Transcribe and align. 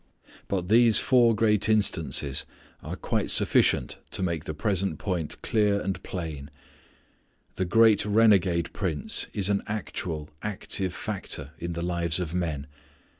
But 0.47 0.67
these 0.67 0.97
four 0.97 1.35
great 1.35 1.69
instances 1.69 2.43
are 2.81 2.95
quite 2.95 3.29
sufficient 3.29 3.99
to 4.09 4.23
make 4.23 4.45
the 4.45 4.55
present 4.55 4.97
point 4.97 5.39
clear 5.43 5.79
and 5.79 6.01
plain. 6.01 6.49
This 7.53 7.67
great 7.67 8.03
renegade 8.03 8.73
prince 8.73 9.27
is 9.31 9.47
an 9.47 9.61
actual 9.67 10.31
active 10.41 10.91
factor 10.95 11.51
in 11.59 11.73
the 11.73 11.83
lives 11.83 12.19
of 12.19 12.33
men. 12.33 12.65